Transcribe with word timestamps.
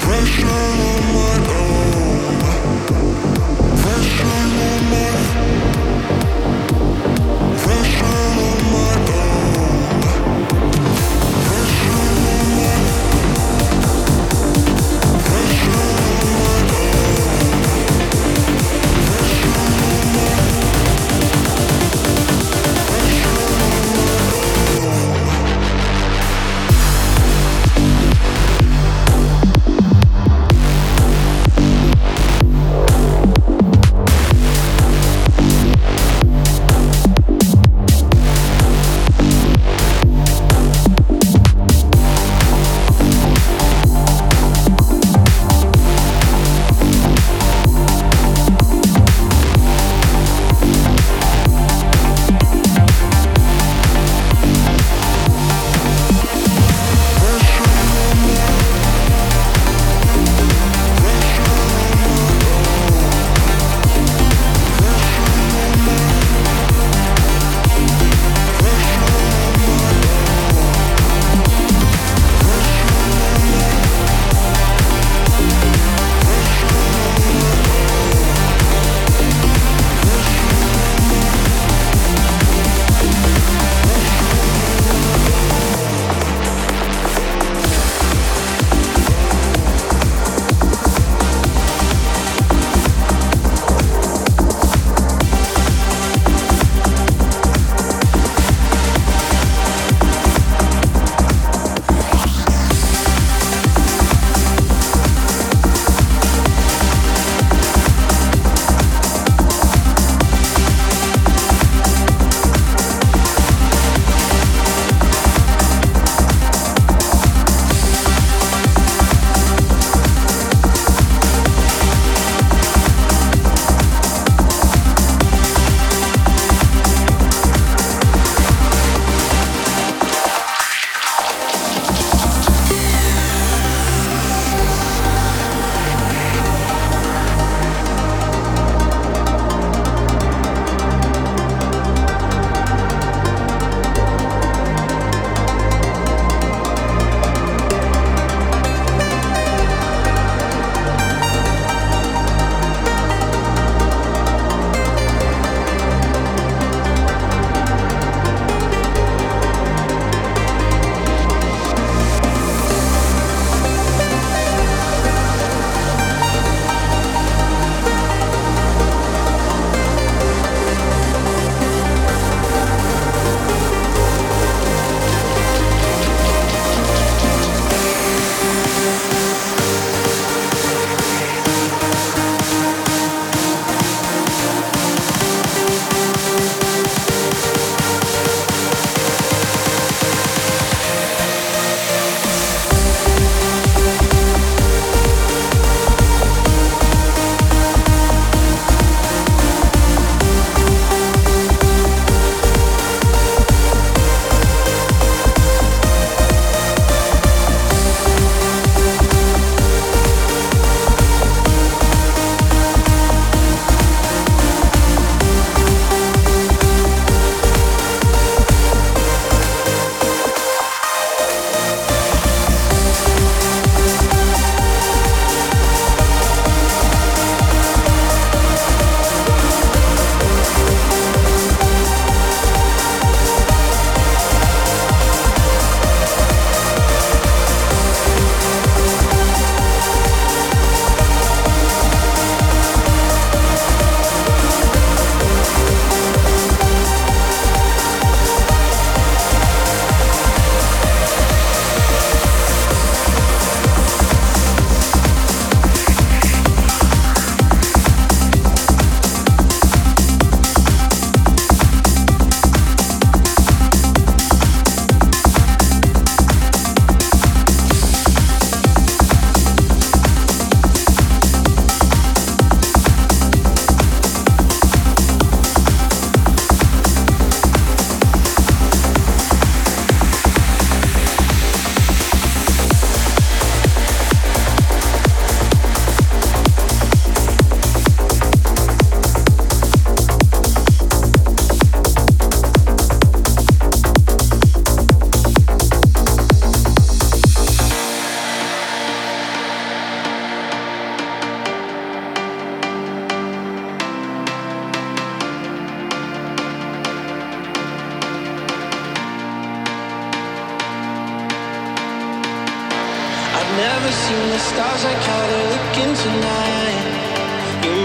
Pressure 0.00 0.46
on 0.46 1.12
my 1.12 1.46
arm 1.52 1.77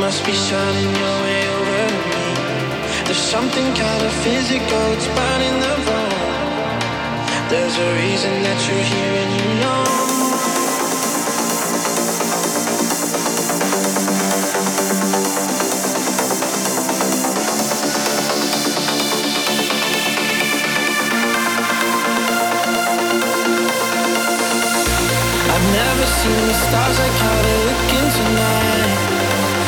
must 0.03 0.25
be 0.25 0.33
shining 0.33 0.91
your 1.01 1.17
way 1.23 1.47
over 1.55 1.83
me. 2.11 2.25
There's 3.05 3.25
something 3.35 3.67
kind 3.73 4.03
of 4.03 4.11
physical, 4.25 4.83
it's 4.91 5.07
burning 5.07 5.55
the 5.63 5.75
room. 5.87 6.13
There's 7.47 7.77
a 7.77 7.89
reason 8.03 8.33
that 8.43 8.59
you're 8.67 8.87
here 8.93 9.13
and 9.23 9.31
you 9.39 9.49
know. 9.63 9.83
I've 25.53 25.67
never 25.79 26.05
seen 26.19 26.41
the 26.51 26.57
stars 26.65 26.97
like 26.99 27.17
how 27.23 27.37
they're 27.45 27.65
looking 27.71 28.07
tonight. 28.19 29.12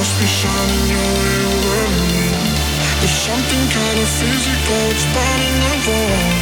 must 0.00 0.18
be 0.18 0.26
shining 0.26 0.86
your 0.88 1.10
way 1.20 1.36
over 1.52 1.82
me. 2.08 2.24
There's 3.00 3.18
something 3.28 3.64
kind 3.68 3.98
of 4.00 4.08
physical, 4.08 4.80
it's 4.92 5.04
burning 5.12 5.58
the 5.64 5.74
bone. 5.86 6.40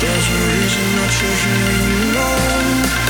There's 0.00 0.26
a 0.28 0.38
reason 0.52 0.86
that 0.98 1.12
you're 1.20 1.38
here 1.42 1.72
you 1.82 2.12
know. 2.14 3.03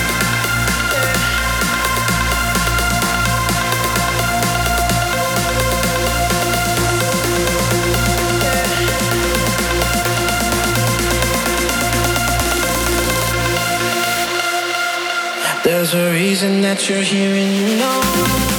You're 16.88 17.00
here 17.00 17.31
and 17.31 17.55
you 17.55 17.79
know 17.79 18.54